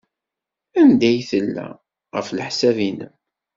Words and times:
Anda 0.81 1.05
ay 1.09 1.19
tella, 1.29 1.67
ɣef 2.15 2.27
leḥsab-nnem? 2.31 3.13